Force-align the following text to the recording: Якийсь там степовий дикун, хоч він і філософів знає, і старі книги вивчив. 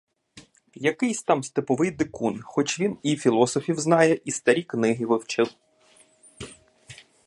Якийсь 0.75 1.23
там 1.23 1.43
степовий 1.43 1.91
дикун, 1.91 2.41
хоч 2.43 2.79
він 2.79 2.97
і 3.03 3.15
філософів 3.15 3.79
знає, 3.79 4.21
і 4.25 4.31
старі 4.31 4.63
книги 4.63 5.05
вивчив. 5.05 5.51